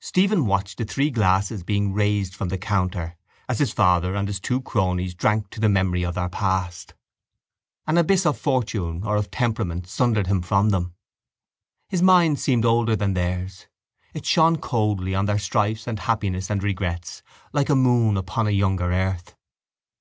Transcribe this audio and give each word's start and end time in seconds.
Stephen 0.00 0.46
watched 0.46 0.78
the 0.78 0.84
three 0.84 1.10
glasses 1.12 1.62
being 1.62 1.92
raised 1.92 2.34
from 2.34 2.48
the 2.48 2.58
counter 2.58 3.14
as 3.48 3.60
his 3.60 3.72
father 3.72 4.16
and 4.16 4.26
his 4.26 4.40
two 4.40 4.60
cronies 4.60 5.14
drank 5.14 5.48
to 5.48 5.60
the 5.60 5.68
memory 5.68 6.02
of 6.04 6.16
their 6.16 6.28
past. 6.28 6.94
An 7.86 7.96
abyss 7.96 8.26
of 8.26 8.36
fortune 8.36 9.04
or 9.04 9.14
of 9.14 9.30
temperament 9.30 9.86
sundered 9.86 10.26
him 10.26 10.42
from 10.42 10.70
them. 10.70 10.94
His 11.88 12.02
mind 12.02 12.40
seemed 12.40 12.64
older 12.64 12.96
than 12.96 13.14
theirs: 13.14 13.68
it 14.12 14.26
shone 14.26 14.56
coldly 14.56 15.14
on 15.14 15.26
their 15.26 15.38
strifes 15.38 15.86
and 15.86 16.00
happiness 16.00 16.50
and 16.50 16.64
regrets 16.64 17.22
like 17.52 17.68
a 17.68 17.76
moon 17.76 18.16
upon 18.16 18.48
a 18.48 18.50
younger 18.50 18.92
earth. 18.92 19.36